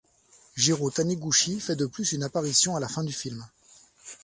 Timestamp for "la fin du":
2.79-3.13